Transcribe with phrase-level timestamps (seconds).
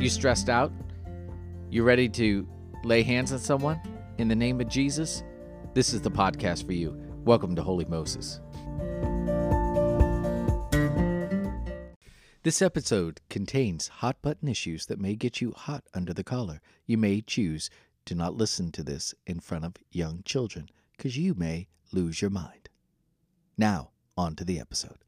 [0.00, 0.14] You mm-hmm.
[0.14, 0.72] stressed out?
[1.68, 2.48] You ready to
[2.84, 3.78] lay hands on someone
[4.16, 5.22] in the name of Jesus?
[5.74, 6.96] This is the podcast for you.
[7.26, 8.40] Welcome to Holy Moses.
[12.44, 16.62] This episode contains hot button issues that may get you hot under the collar.
[16.86, 17.68] You may choose
[18.06, 22.30] to not listen to this in front of young children because you may lose your
[22.30, 22.70] mind.
[23.58, 25.04] Now, on to the episode.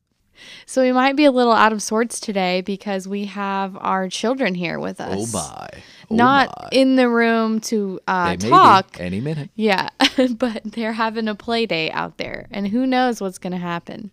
[0.67, 4.55] So we might be a little out of sorts today because we have our children
[4.55, 5.35] here with us.
[5.35, 5.69] Oh my.
[6.11, 6.69] Oh Not my.
[6.73, 8.97] in the room to uh, They may be talk.
[9.01, 9.51] any minute.
[9.55, 9.89] Yeah,
[10.37, 14.11] but they're having a play day out there, and who knows what's going to happen?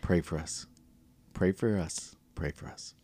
[0.00, 0.66] Pray for us.
[1.34, 2.14] Pray for us.
[2.34, 2.94] Pray for us.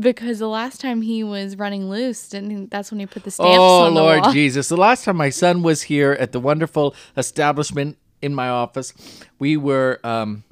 [0.00, 3.58] Because the last time he was running loose, didn't that's when he put the stamps
[3.58, 4.32] Oh, on the Lord wall.
[4.32, 4.68] Jesus.
[4.68, 8.92] The last time my son was here at the wonderful establishment in my office,
[9.40, 9.98] we were.
[10.04, 10.44] Um,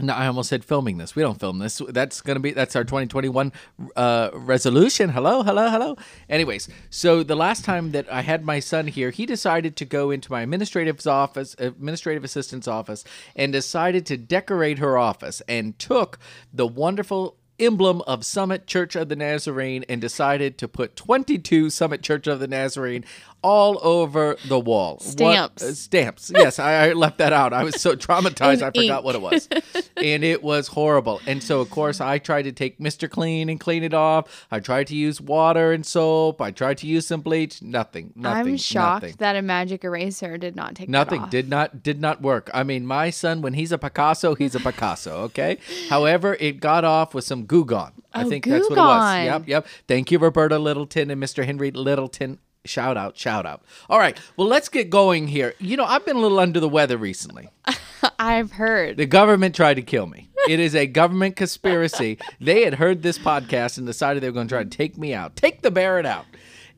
[0.00, 1.16] no, I almost said filming this.
[1.16, 1.80] We don't film this.
[1.88, 3.52] That's gonna be that's our 2021
[3.96, 5.10] uh, resolution.
[5.10, 5.96] Hello, hello, hello.
[6.28, 10.10] Anyways, so the last time that I had my son here, he decided to go
[10.10, 16.18] into my administrative office, administrative assistant's office, and decided to decorate her office, and took
[16.52, 22.02] the wonderful emblem of Summit Church of the Nazarene and decided to put 22 Summit
[22.02, 23.04] Church of the Nazarene
[23.46, 24.94] all over the wall.
[24.94, 25.62] What- Stamps.
[25.62, 26.32] uh, stamps.
[26.34, 27.52] Yes, I, I left that out.
[27.52, 29.04] I was so traumatized, I forgot ink.
[29.04, 29.48] what it was.
[29.96, 31.20] and it was horrible.
[31.26, 33.08] And so, of course, I tried to take Mr.
[33.08, 34.46] Clean and clean it off.
[34.50, 36.40] I tried to use water and soap.
[36.40, 37.62] I tried to use some bleach.
[37.62, 38.12] Nothing.
[38.16, 38.52] Nothing.
[38.54, 39.16] I'm shocked Nothing.
[39.18, 42.50] that a magic eraser did not take Nothing did not did not work.
[42.52, 45.22] I mean, my son, when he's a Picasso, he's a Picasso.
[45.24, 45.58] Okay.
[45.88, 47.92] However, it got off with some Goo Gone.
[48.12, 49.24] I Oh, think that's what it was.
[49.26, 49.66] Yep, yep.
[49.86, 51.44] Thank you, Roberta Littleton and Mr.
[51.44, 52.38] Henry Littleton.
[52.66, 53.62] Shout out, shout out.
[53.88, 54.18] All right.
[54.36, 55.54] Well, let's get going here.
[55.58, 57.50] You know, I've been a little under the weather recently.
[58.18, 58.96] I've heard.
[58.96, 60.28] The government tried to kill me.
[60.48, 62.18] It is a government conspiracy.
[62.40, 65.12] They had heard this podcast and decided they were going to try to take me
[65.12, 66.26] out, take the Barrett out.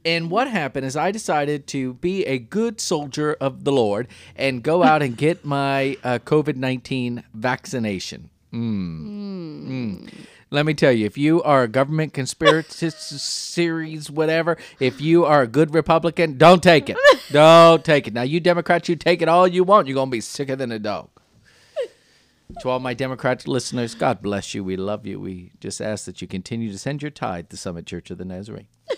[0.04, 4.62] And what happened is I decided to be a good soldier of the Lord and
[4.62, 8.30] go out and get my uh, COVID 19 vaccination.
[8.52, 9.68] Mm.
[9.68, 10.10] Mm.
[10.50, 15.42] Let me tell you, if you are a government conspiracy series, whatever, if you are
[15.42, 16.96] a good Republican, don't take it.
[17.30, 18.14] Don't take it.
[18.14, 19.86] Now, you Democrats, you take it all you want.
[19.86, 21.10] You're going to be sicker than a dog.
[22.60, 24.64] To all my Democrat listeners, God bless you.
[24.64, 25.20] We love you.
[25.20, 28.24] We just ask that you continue to send your tithe to Summit Church of the
[28.24, 28.68] Nazarene.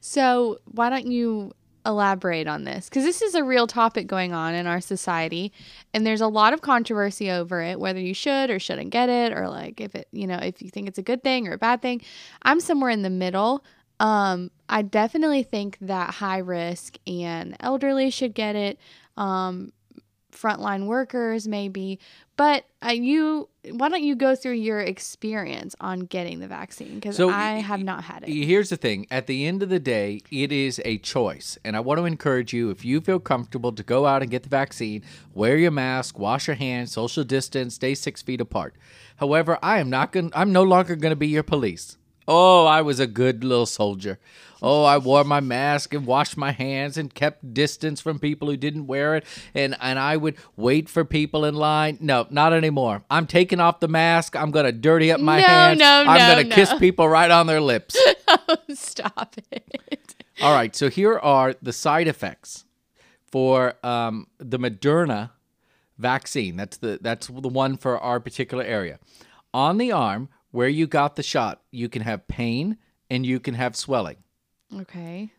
[0.00, 1.52] So, why don't you
[1.88, 2.88] elaborate on this?
[2.88, 5.52] Because this is a real topic going on in our society,
[5.92, 9.32] and there's a lot of controversy over it, whether you should or shouldn't get it,
[9.32, 11.58] or like if it, you know, if you think it's a good thing or a
[11.58, 12.02] bad thing.
[12.42, 13.64] I'm somewhere in the middle.
[13.98, 18.78] Um, I definitely think that high risk and elderly should get it.
[19.16, 19.72] Um,
[20.40, 21.98] frontline workers maybe
[22.36, 27.16] but uh, you why don't you go through your experience on getting the vaccine because
[27.16, 30.20] So, i have not had it Here's the thing at the end of the day,
[30.30, 31.58] it is a choice.
[31.64, 34.42] And I want to encourage you if you feel comfortable to go out and get
[34.42, 35.02] the vaccine,
[35.34, 38.74] wear your mask, wash your hands, social distance, stay six feet apart.
[39.16, 41.98] However, I am not going I'm no longer going to be your police.
[42.30, 44.18] Oh, I was a good little soldier.
[44.60, 48.56] Oh, I wore my mask and washed my hands and kept distance from people who
[48.56, 49.24] didn't wear it.
[49.54, 51.96] And, and I would wait for people in line.
[52.00, 53.02] No, not anymore.
[53.08, 54.36] I'm taking off the mask.
[54.36, 55.78] I'm going to dirty up my No, hands.
[55.78, 57.96] no, I'm no, going to kiss people right on their lips.
[58.74, 62.64] stop it All right, so here are the side effects
[63.30, 65.30] for um, the Moderna
[65.98, 66.56] vaccine.
[66.56, 68.98] That's the that's the one for our particular area.
[69.54, 72.78] On the arm where you got the shot, you can have pain
[73.10, 74.16] and you can have swelling.
[74.74, 75.30] okay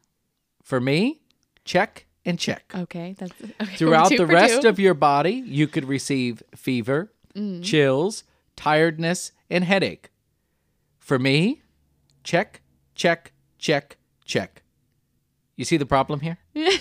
[0.64, 1.22] For me,
[1.66, 2.72] check and check.
[2.76, 3.76] okay that's okay.
[3.76, 4.68] Throughout the rest two.
[4.68, 7.64] of your body, you could receive fever, mm.
[7.64, 8.24] chills,
[8.56, 10.10] tiredness, and headache.
[11.00, 11.62] For me,
[12.24, 12.62] check,
[12.94, 14.64] check, check, check.
[15.56, 16.38] You see the problem here?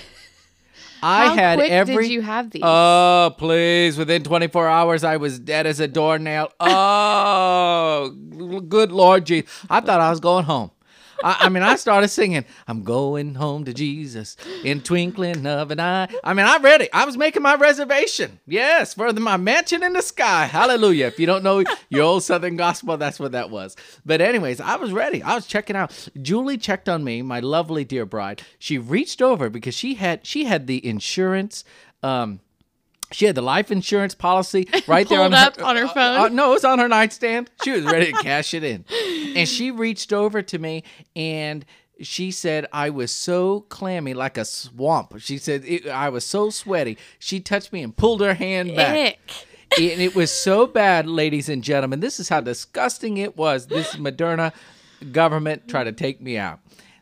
[1.02, 2.04] I How had quick every.
[2.04, 3.96] did you have these Oh, please.
[3.98, 6.52] Within 24 hours, I was dead as a doornail.
[6.60, 8.10] Oh,
[8.68, 9.50] good Lord Jesus.
[9.68, 10.70] I thought I was going home.
[11.22, 15.80] I, I mean, I started singing, I'm going home to Jesus in twinkling of an
[15.80, 16.08] eye.
[16.22, 16.88] I mean, I'm ready.
[16.92, 18.38] I was making my reservation.
[18.46, 20.46] Yes, for the, my mansion in the sky.
[20.46, 21.06] Hallelujah.
[21.06, 23.76] If you don't know your old Southern gospel, that's what that was.
[24.04, 25.22] But, anyways, I was ready.
[25.22, 26.08] I was checking out.
[26.20, 28.42] Julie checked on me, my lovely dear bride.
[28.58, 31.64] She reached over because she had she had the insurance.
[32.02, 32.40] Um,
[33.12, 36.20] she had the life insurance policy right there on her, on her uh, phone?
[36.20, 37.50] uh, no, it was on her nightstand.
[37.64, 38.84] She was ready to cash it in.
[39.36, 40.84] And she reached over to me
[41.16, 41.64] and
[42.00, 45.14] she said I was so clammy like a swamp.
[45.18, 46.98] She said it, I was so sweaty.
[47.18, 48.96] She touched me and pulled her hand back.
[48.96, 49.46] Ick.
[49.78, 52.00] and it was so bad, ladies and gentlemen.
[52.00, 53.66] This is how disgusting it was.
[53.66, 54.52] This Moderna
[55.12, 56.60] government tried to take me out.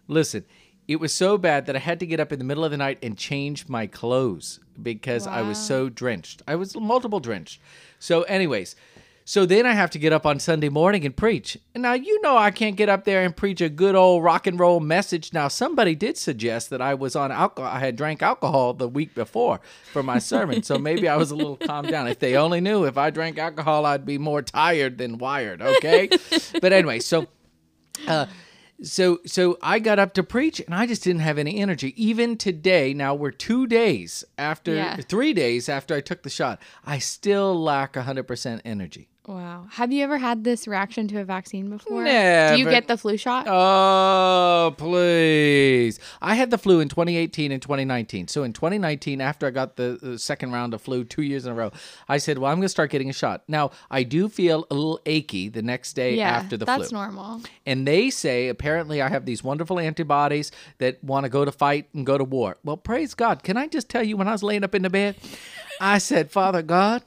[0.09, 0.45] Listen,
[0.89, 2.77] it was so bad that I had to get up in the middle of the
[2.77, 6.43] night and change my clothes because I was so drenched.
[6.47, 7.61] I was multiple drenched.
[7.99, 8.77] So, anyways,
[9.29, 11.59] so then I have to get up on Sunday morning and preach.
[11.75, 14.47] And now you know I can't get up there and preach a good old rock
[14.47, 15.33] and roll message.
[15.33, 17.69] Now somebody did suggest that I was on alcohol.
[17.69, 19.61] I had drank alcohol the week before
[19.93, 22.07] for my sermon, so maybe I was a little calmed down.
[22.07, 25.61] If they only knew if I drank alcohol, I'd be more tired than wired.
[25.61, 26.09] Okay,
[26.61, 27.27] but anyway, so.
[28.07, 28.27] Uh,
[28.83, 31.95] so so I got up to preach and I just didn't have any energy.
[32.03, 34.97] Even today, now we're two days after Yeah.
[34.97, 39.09] three days after I took the shot, I still lack hundred percent energy.
[39.27, 39.67] Wow.
[39.73, 42.05] Have you ever had this reaction to a vaccine before?
[42.05, 42.55] Never.
[42.55, 43.47] Do you get the flu shot?
[43.49, 45.99] Oh, please.
[46.23, 48.29] I had the flu in 2018 and 2019.
[48.29, 51.53] So in 2019, after I got the, the second round of flu two years in
[51.53, 51.73] a row,
[52.09, 53.43] I said, well, I'm going to start getting a shot.
[53.49, 56.83] Now, I do feel a little achy the next day yeah, after the that's flu.
[56.85, 57.41] That's normal.
[57.65, 61.89] And they say apparently I have these wonderful antibodies that want to go to fight
[61.95, 62.59] and go to war.
[62.63, 63.43] Well, praise God.
[63.43, 65.17] Can I just tell you when I was laying up in the bed,
[65.81, 67.03] I said, Father God,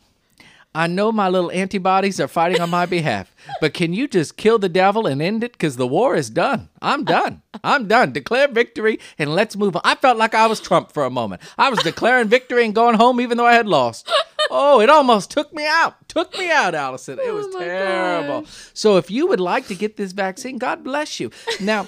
[0.75, 4.59] I know my little antibodies are fighting on my behalf, but can you just kill
[4.59, 5.53] the devil and end it?
[5.53, 6.69] Because the war is done.
[6.81, 7.41] I'm done.
[7.63, 8.11] I'm done.
[8.11, 9.81] Declare victory and let's move on.
[9.83, 11.41] I felt like I was Trump for a moment.
[11.57, 14.09] I was declaring victory and going home even though I had lost.
[14.51, 15.95] Oh, it almost took me out.
[16.07, 17.19] Took me out, Allison.
[17.19, 18.41] It was Oh terrible.
[18.41, 18.71] gosh.
[18.73, 21.31] So if you would like to get this vaccine, God bless you.
[21.59, 21.87] Now,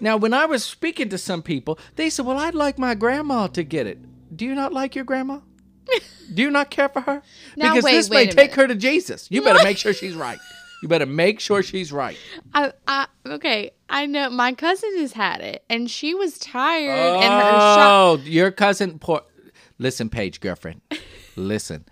[0.00, 3.48] now when I was speaking to some people, they said, "Well, I'd like my grandma
[3.48, 3.98] to get it."
[4.36, 5.40] Do you not like your grandma?
[6.32, 7.22] Do you not care for her?
[7.56, 8.54] Now, because wait, this wait may take minute.
[8.56, 9.28] her to Jesus.
[9.30, 10.38] You better make sure she's right.
[10.82, 12.16] You better make sure she's right.
[12.54, 17.32] I, I, okay, I know my cousin has had it, and she was tired, and
[17.32, 17.90] her shot.
[17.90, 18.98] Oh, your cousin.
[18.98, 19.22] Poor.
[19.78, 20.80] Listen, Paige, girlfriend.
[21.36, 21.84] Listen,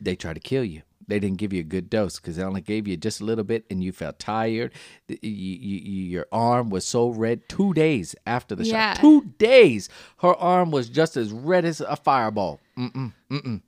[0.00, 0.82] they try to kill you.
[1.10, 3.44] They didn't give you a good dose because they only gave you just a little
[3.44, 4.72] bit, and you felt tired.
[5.08, 7.48] You, you, you, your arm was so red.
[7.48, 8.94] Two days after the Yeah.
[8.94, 12.60] shot, two days, her arm was just as red as a fireball.
[12.78, 13.60] Mm-mm, mm-mm.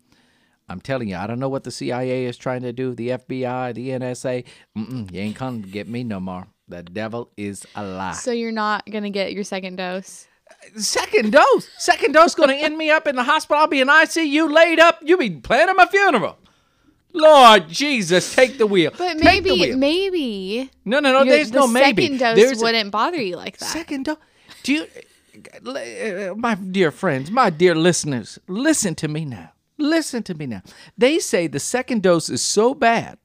[0.68, 2.94] I'm telling you, I don't know what the CIA is trying to do.
[2.94, 4.44] The FBI, the NSA.
[4.78, 6.46] Mm-mm, you ain't coming to get me no more.
[6.68, 8.12] The devil is a lie.
[8.12, 10.26] So you're not gonna get your second dose.
[10.76, 11.68] Second dose.
[11.78, 13.60] Second dose going to end me up in the hospital.
[13.62, 14.98] I'll be in ICU laid up.
[15.02, 16.36] You be planning my funeral.
[17.14, 18.90] Lord Jesus, take the wheel.
[18.96, 19.76] But Take the maybe, wheel.
[19.76, 21.24] maybe no, no, no.
[21.24, 22.04] There's the no maybe.
[22.04, 23.66] second dose There's wouldn't bother you like that.
[23.66, 24.16] Second dose.
[24.62, 24.86] Do you,
[25.66, 29.52] uh, my dear friends, my dear listeners, listen to me now.
[29.78, 30.62] Listen to me now.
[30.96, 33.18] They say the second dose is so bad.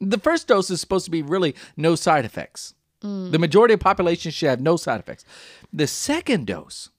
[0.00, 2.74] The first dose is supposed to be really no side effects.
[3.00, 5.24] The majority of population should have no side effects.
[5.72, 6.90] The second dose,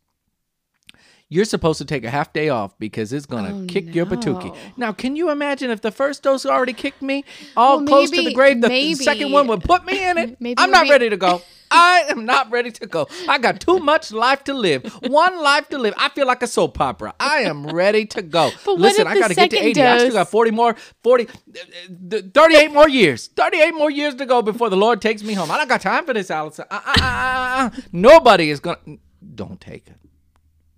[1.33, 4.05] you're supposed to take a half day off because it's going to Oh, kick your
[4.05, 4.55] patookie.
[4.77, 7.25] Now, can you imagine if the first dose already kicked me
[7.57, 8.61] all Well, close to the grave?
[8.61, 10.37] The maybe- second one would put me in it.
[10.45, 11.41] Maybe I'm not be- ready to go.
[11.75, 13.07] I am not ready to go.
[13.27, 14.85] I got too much life to live.
[15.07, 15.95] One life to live.
[15.97, 17.15] I feel like a soap opera.
[17.19, 18.51] I am ready to go.
[18.65, 19.81] But Listen, I got to get to second 80.
[19.81, 23.27] I still got 40 more, 40, uh, uh, 38 more years.
[23.27, 25.49] 38 more years to go before the Lord takes me home.
[25.49, 26.65] I don't got time for this, Allison.
[26.69, 27.81] Uh, uh, uh, uh, uh.
[27.91, 28.99] Nobody is going to.
[29.35, 29.95] Don't take it.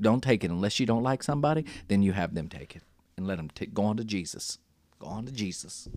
[0.02, 1.66] Don't take it unless you don't like somebody.
[1.88, 2.84] Then you have them take it
[3.18, 4.58] and let them t- go on to Jesus.
[5.00, 5.88] Go on to Jesus.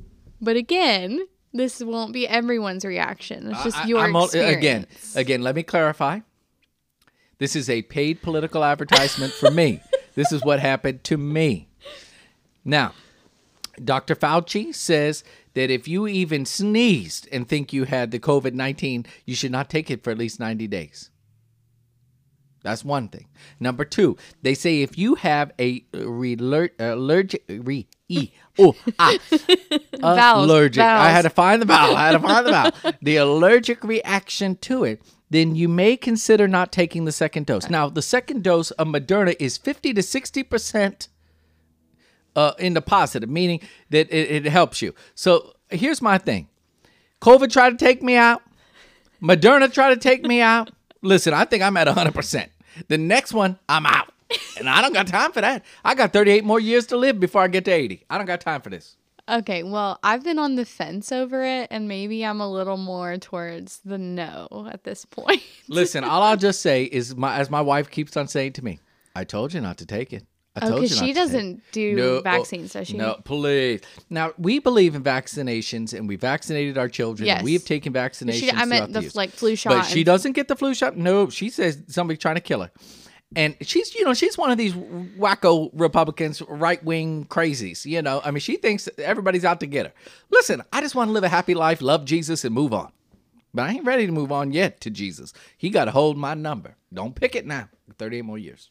[0.40, 3.50] But again, this won't be everyone's reaction.
[3.50, 5.43] It's just I- your I'm all- again, again.
[5.43, 6.20] Let me clarify.
[7.38, 9.81] This is a paid political advertisement for me.
[10.14, 11.69] This is what happened to me.
[12.64, 12.93] Now,
[13.84, 14.17] Dr.
[14.17, 15.22] Fauci says
[15.55, 19.70] that if you even sneezed and think you had the COVID 19, you should not
[19.70, 21.10] take it for at least 90 days.
[22.62, 23.27] That's one thing.
[23.60, 29.17] Number two, they say if you have a allergic, re, e, oh, ah,
[30.00, 30.82] Vowels, allergic.
[30.82, 31.96] I had to find the vowel.
[31.96, 32.72] I had to find the vowel.
[33.00, 37.70] The allergic reaction to it, then you may consider not taking the second dose.
[37.70, 41.08] Now, the second dose of Moderna is 50 to 60 percent
[42.34, 43.60] uh, in the positive, meaning
[43.91, 44.94] that it, it helps you.
[45.15, 46.48] So here's my thing:
[47.20, 48.43] COVID tried to take me out.
[49.22, 50.70] Moderna tried to take me out.
[51.02, 52.50] Listen, I think I'm at 100 percent.
[52.88, 54.12] The next one, I'm out,
[54.58, 55.64] and I don't got time for that.
[55.84, 58.05] I got 38 more years to live before I get to 80.
[58.08, 58.96] I don't got time for this.
[59.28, 63.19] Okay, well, I've been on the fence over it, and maybe I'm a little more
[63.19, 65.43] towards the no at this point.
[65.69, 68.78] Listen, all I'll just say is, my as my wife keeps on saying to me,
[69.14, 70.24] "I told you not to take it."
[70.62, 72.96] I Oh, because she doesn't do No, oh, vaccines, does she?
[72.96, 73.81] No, please.
[74.10, 77.27] Now we believe in vaccinations, and we vaccinated our children.
[77.27, 77.43] Yes.
[77.43, 78.41] we have taken vaccinations.
[78.41, 79.17] She, I meant the years.
[79.17, 79.70] like flu shot.
[79.70, 80.96] But she doesn't get the flu shot.
[80.96, 82.70] No, she says somebody's trying to kill her.
[83.36, 87.84] And she's, you know, she's one of these wacko Republicans, right wing crazies.
[87.84, 89.93] You know, I mean, she thinks everybody's out to get her.
[90.31, 92.91] Listen, I just want to live a happy life, love Jesus, and move on.
[93.53, 95.34] but I ain't ready to move on yet to Jesus.
[95.58, 96.77] He got to hold my number.
[96.93, 97.69] Don't pick it now.
[97.98, 98.70] 38 more years.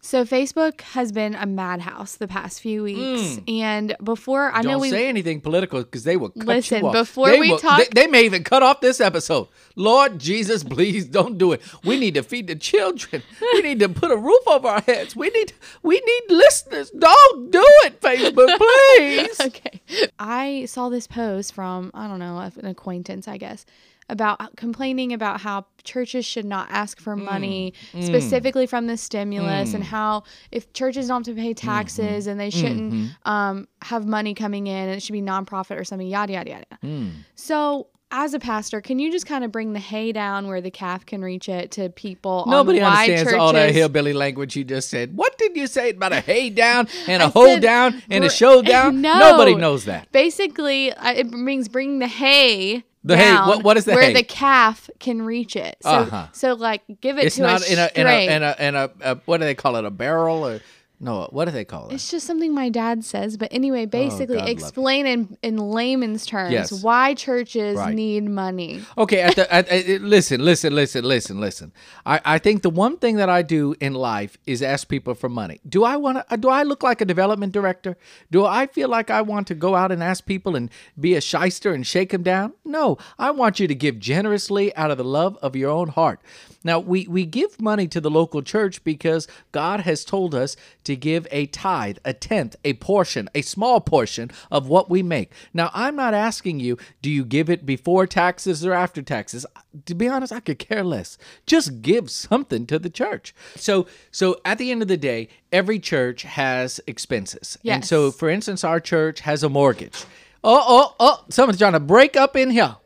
[0.00, 4.72] So Facebook has been a madhouse the past few weeks, and before I know Mm.
[4.72, 6.92] Don't we say anything political because they will cut Listen, you off.
[6.92, 9.48] before They we will- talk- they, they may even cut off this episode.
[9.76, 11.62] Lord Jesus, please don't do it.
[11.84, 13.22] We need to feed the children.
[13.54, 15.16] We need to put a roof over our heads.
[15.16, 16.90] We need we need listeners.
[16.90, 18.58] Don't do it, Facebook,
[18.98, 19.40] please.
[19.40, 19.80] okay.
[20.18, 23.64] I saw this post from, I don't know, an acquaintance, I guess,
[24.08, 27.24] about complaining about how churches should not ask for Mm.
[27.24, 31.66] money specifically from the stimulus and how if churches don't have to pay Mm-hmm.
[31.66, 35.84] taxes and they shouldn't um, have money coming in and it should be nonprofit or
[35.84, 36.66] something, yada, yada, yada.
[36.84, 37.10] Mm.
[37.34, 40.70] So, as a pastor, can you just kind of bring the hay down where the
[40.70, 42.44] calf can reach it to people?
[42.46, 45.16] Nobody understands churches, all that hillbilly language you just said.
[45.16, 48.22] What did you say about a hay down and a I hoe said down and
[48.24, 49.00] a show down?
[49.00, 49.18] No.
[49.18, 50.12] Nobody knows that.
[50.12, 52.84] Basically, it means bringing the hay.
[53.06, 54.12] The hay- what- what is the where hay?
[54.14, 55.76] the calf can reach it?
[55.82, 56.26] So, Uh-huh.
[56.32, 58.74] so like give it It's to not a in a, in a in a in
[58.74, 59.84] a, a what do they call it?
[59.84, 60.60] A barrel or
[61.00, 61.28] no?
[61.30, 61.94] What do they call it?
[61.94, 63.36] It's just something my dad says.
[63.36, 66.82] But anyway, oh, basically, Oh, God love explain in, in layman's terms Yes.
[66.82, 67.94] why churches Right.
[67.94, 68.82] need money.
[68.96, 71.72] Okay, at the, at, at- listen, listen, listen, listen, listen.
[72.06, 75.28] I, I think the one thing that I do in life is ask people for
[75.28, 75.60] money.
[75.68, 76.24] Do I want to?
[76.32, 77.96] Uh, do I look like a development director?
[78.30, 81.20] Do I feel like I want to go out and ask people and be a
[81.20, 82.52] shyster and shake them down?
[82.64, 86.20] No, I want you to give generously out of the love of your own heart.
[86.62, 90.96] Now we we give money to the local church because God has told us to
[90.96, 95.32] give a tithe, a tenth, a portion, a small portion of what we make.
[95.52, 99.44] Now I'm not asking you, do you give it before taxes or after taxes?
[99.86, 101.18] To be honest, I could care less.
[101.46, 103.34] Just give something to the church.
[103.56, 107.58] So so at the end of the day, every church has expenses.
[107.74, 110.04] And so for instance, our church has a mortgage.
[110.46, 112.76] Oh, oh, oh, someone's trying to break up in here.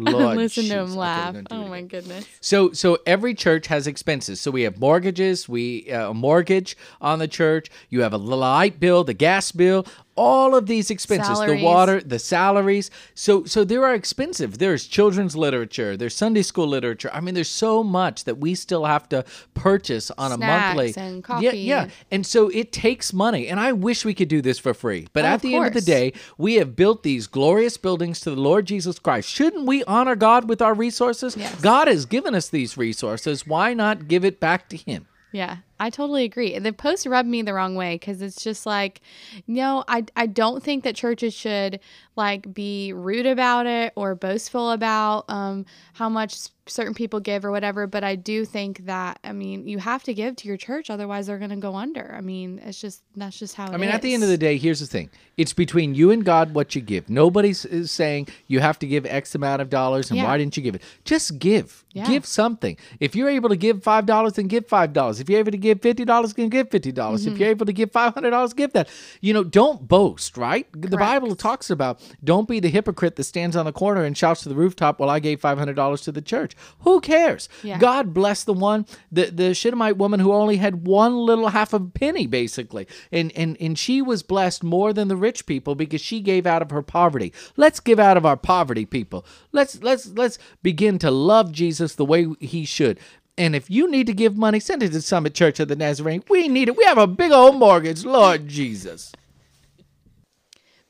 [0.12, 1.34] Lord Listen to him laugh.
[1.34, 2.26] I'm gonna do it Oh my goodness.
[2.40, 4.40] So so every church has expenses.
[4.40, 7.70] So we have mortgages, we uh, a mortgage on the church.
[7.90, 9.86] You have a light bill, the gas bill,
[10.26, 11.60] all of these expenses, Salaries.
[11.60, 12.90] the water, the salaries.
[13.14, 14.50] So so there are expensive.
[14.64, 17.10] There's children's literature, there's Sunday school literature.
[17.12, 19.24] I mean, there's so much that we still have to
[19.54, 21.02] purchase on Snacks a monthly.
[21.02, 21.82] and coffee yeah.
[21.82, 23.48] and- And so it takes money.
[23.50, 25.02] And I wish we could do this for free.
[25.12, 28.30] But Oh, at the end of the day, we have built these glorious buildings to
[28.30, 29.28] the Lord Jesus Christ.
[29.28, 31.36] Shouldn't we honor God with our resources?
[31.36, 31.60] Yes.
[31.60, 33.46] God has given us these resources.
[33.46, 35.06] Why not give it back to Him?
[35.32, 36.58] Yeah, I totally agree.
[36.58, 39.00] The post rubbed me the wrong way because it's just like,
[39.46, 41.80] no, I, I don't think that churches should
[42.16, 47.50] like be rude about it or boastful about um, how much certain people give or
[47.50, 47.86] whatever.
[47.86, 51.26] But I do think that, I mean, you have to give to your church, otherwise
[51.26, 52.14] they're going to go under.
[52.16, 54.38] I mean, it's just, that's just how it I mean, at the end of the
[54.38, 57.08] day, here's the thing it's between you and God what you give.
[57.08, 60.26] Nobody's is saying you have to give X amount of dollars and Yeah.
[60.26, 60.82] why didn't you give it?
[61.04, 61.84] Just give.
[61.92, 62.06] Yeah.
[62.06, 62.76] Give something.
[63.00, 65.20] If you're able to give $5, then give $5.
[65.20, 66.94] If you're able to give $50, then give $50.
[66.94, 67.32] dollars Mm-hmm.
[67.32, 68.88] If you're able to give $500, give that.
[69.20, 70.66] You know, don't boast, right?
[70.72, 74.42] The Bible talks about don't be the hypocrite that stands on the corner and shouts
[74.42, 76.54] to the rooftop, well, I gave $500 to the church.
[76.80, 77.48] Who cares?
[77.62, 77.78] Yeah.
[77.78, 81.80] God bless the one, the, the Shittimite woman who only had one little half a
[81.80, 82.86] penny, basically.
[83.12, 86.62] And, and, and she was blessed more than the rich people because she gave out
[86.62, 87.32] of her poverty.
[87.56, 89.24] Let's give out of our poverty, people.
[89.52, 92.98] Let's, let's, let's begin to love Jesus the way he should.
[93.40, 96.22] And if you need to give money, send it to Summit Church of the Nazarene.
[96.28, 96.76] We need it.
[96.76, 99.12] We have a big old mortgage, Lord Jesus.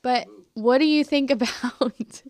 [0.01, 2.21] But what do you think about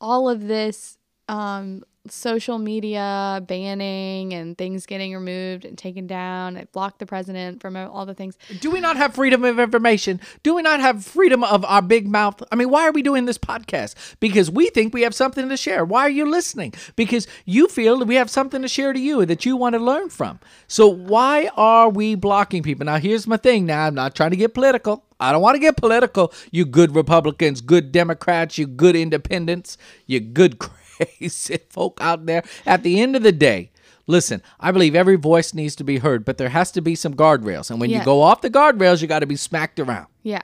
[0.00, 0.96] all of this
[1.28, 6.56] um, social media banning and things getting removed and taken down?
[6.56, 8.36] It blocked the president from all the things.
[8.60, 10.20] Do we not have freedom of information?
[10.42, 12.42] Do we not have freedom of our big mouth?
[12.50, 13.94] I mean, why are we doing this podcast?
[14.20, 15.84] Because we think we have something to share.
[15.84, 16.74] Why are you listening?
[16.96, 20.08] Because you feel we have something to share to you that you want to learn
[20.08, 20.40] from.
[20.66, 22.86] So why are we blocking people?
[22.86, 23.66] Now, here's my thing.
[23.66, 25.04] Now, I'm not trying to get political.
[25.20, 26.32] I don't want to get political.
[26.52, 30.58] You good Republicans, good Democrats, you good independents, you good
[31.18, 32.42] crazy folk out there.
[32.66, 33.70] At the end of the day,
[34.10, 37.12] Listen, I believe every voice needs to be heard, but there has to be some
[37.12, 37.70] guardrails.
[37.70, 40.06] And when you go off the guardrails, you got to be smacked around.
[40.22, 40.40] Yeah.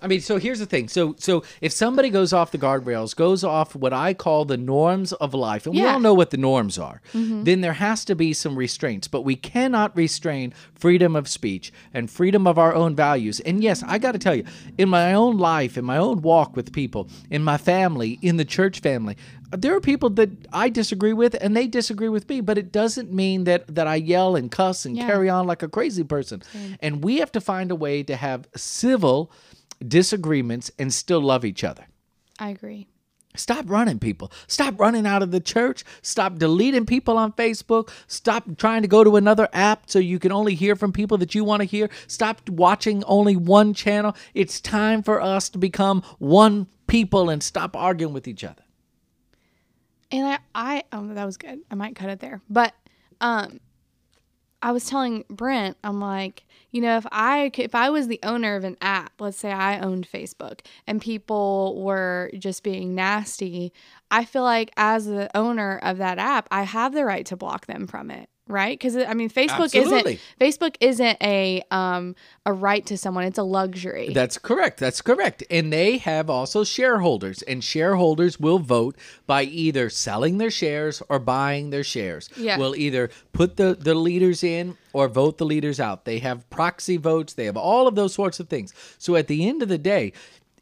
[0.00, 0.88] I mean, so here's the thing.
[0.88, 5.12] So, so if somebody goes off the guardrails, goes off what I call the norms
[5.14, 7.44] of life, and we all know what the norms are, mm-hmm.
[7.44, 9.08] then there has to be some restraints.
[9.08, 13.40] But we cannot restrain freedom of speech and freedom of our own values.
[13.40, 14.44] And yes, I got to tell you,
[14.76, 18.44] in my own life, in my own walk with people, in my family, in the
[18.44, 19.16] church family,
[19.50, 22.40] there are people that I disagree with, and they disagree with me.
[22.40, 25.06] But it doesn't mean that that I yell and cuss and Yeah.
[25.06, 26.42] carry on like a crazy person.
[26.80, 29.32] And we have to find a way to have civil
[29.86, 31.86] disagreements and still love each other.
[32.38, 32.88] I agree.
[33.36, 34.32] Stop running people.
[34.46, 35.84] Stop running out of the church.
[36.02, 37.90] Stop deleting people on Facebook.
[38.06, 41.34] Stop trying to go to another app so you can only hear from people that
[41.34, 41.88] you want to hear.
[42.06, 44.16] Stop watching only one channel.
[44.34, 48.62] It's time for us to become one people and stop arguing with each other.
[50.10, 51.60] And I, I, oh, that was good.
[51.70, 52.40] I might cut it there.
[52.48, 52.74] But,
[53.20, 53.60] um,
[54.60, 58.56] I was telling Brent, I'm like, you know, if I if I was the owner
[58.56, 63.72] of an app, let's say I owned Facebook, and people were just being nasty,
[64.10, 67.66] I feel like as the owner of that app, I have the right to block
[67.66, 68.78] them from it right?
[68.78, 70.14] Because I mean, Facebook Absolutely.
[70.14, 74.10] isn't Facebook isn't a um a right to someone; it's a luxury.
[74.12, 74.80] That's correct.
[74.80, 75.44] That's correct.
[75.50, 81.18] And they have also shareholders, and shareholders will vote by either selling their shares or
[81.18, 82.28] buying their shares.
[82.36, 82.58] Yeah.
[82.58, 86.04] Will either put the the leaders in or vote the leaders out.
[86.04, 87.34] They have proxy votes.
[87.34, 88.72] They have all of those sorts of things.
[88.98, 90.12] So at the end of the day.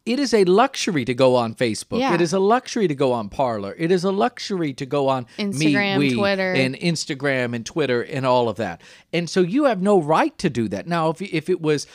[0.06, 1.98] It is a luxury to go on Facebook.
[1.98, 2.14] Yeah.
[2.14, 3.74] It is a luxury to go on Parler.
[3.76, 6.52] It is a luxury to go on Instagram, MeWe Twitter.
[6.54, 8.80] and Instagram and Twitter and all of that.
[9.12, 10.86] And so you have no right to do that.
[10.86, 11.86] Now, if if it was,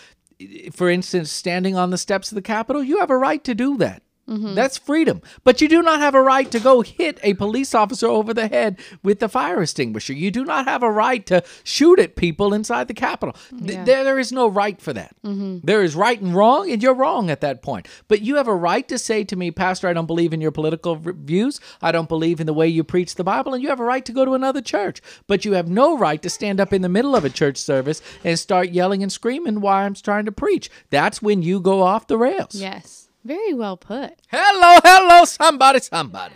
[0.72, 3.78] for instance, standing on the steps of the Capitol, you have a right to do
[3.78, 4.04] that.
[4.30, 4.56] Mm-hmm.
[4.56, 5.22] That's freedom.
[5.44, 8.48] But you do not have a right to go hit a police officer over the
[8.48, 10.14] head with the fire extinguisher.
[10.14, 13.36] You do not have a right to shoot at people inside the Capitol.
[13.50, 13.84] Th- Yeah.
[13.84, 15.16] There, there is no right for that.
[15.26, 15.60] Mm-hmm.
[15.64, 17.88] There is right and wrong, and you're wrong at that point.
[18.08, 20.52] But you have a right to say to me, Pastor, I don't believe in your
[20.52, 21.60] political views.
[21.82, 24.06] I don't believe in the way you preach the Bible, and you have a right
[24.06, 25.02] to go to another church.
[25.28, 28.02] But you have no right to stand up in the middle of a church service
[28.24, 30.70] and start yelling and screaming while I'm trying to preach.
[30.90, 32.56] That's when you go off the rails.
[32.56, 34.14] yes, very well put.
[34.30, 36.36] Hello, hello, somebody, somebody.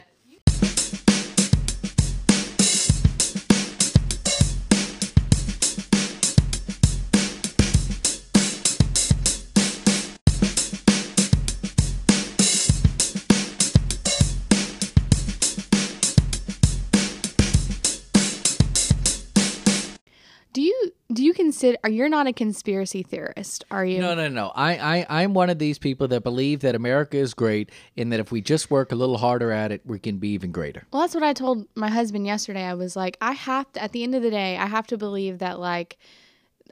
[21.56, 21.78] Consider?
[21.84, 23.66] Are you're not a conspiracy theorist?
[23.72, 24.00] Are you?
[24.00, 24.52] No, no, no.
[24.56, 28.20] I, I, I'm one of these people that believe that America is great and that
[28.20, 30.86] if we just work a little harder at it, we can be even greater.
[30.92, 32.64] Well, that's what I told my husband yesterday.
[32.64, 34.98] I was like, I have to, at the end of the day, I have to
[34.98, 35.98] believe that, like,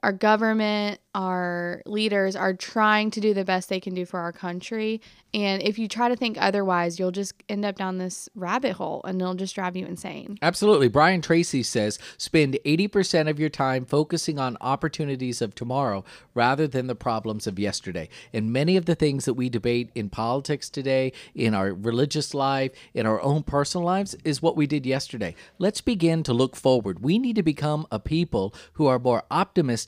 [0.03, 4.33] our government, our leaders are trying to do the best they can do for our
[4.33, 4.99] country.
[5.33, 9.01] And if you try to think otherwise, you'll just end up down this rabbit hole
[9.05, 10.37] and it'll just drive you insane.
[10.41, 10.89] Absolutely.
[10.89, 16.87] Brian Tracy says spend 80% of your time focusing on opportunities of tomorrow rather than
[16.87, 18.09] the problems of yesterday.
[18.33, 22.71] And many of the things that we debate in politics today, in our religious life,
[22.93, 25.35] in our own personal lives, is what we did yesterday.
[25.59, 27.03] Let's begin to look forward.
[27.03, 29.23] We need to become a people who are more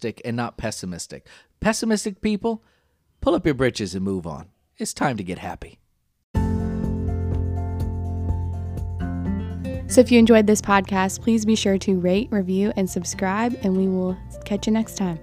[0.05, 1.27] optimistic and not pessimistic.
[1.59, 2.63] Pessimistic people,
[3.21, 4.49] pull up your britches and move on.
[4.77, 5.79] It's time to get happy.
[9.87, 13.77] So if you enjoyed this podcast, please be sure to rate, review, and subscribe, and
[13.77, 15.19] we will catch you next time.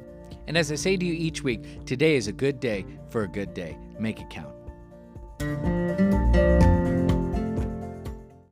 [0.47, 3.29] And as I say to you each week, today is a good day for a
[3.29, 3.77] good day.
[3.99, 4.55] Make it count.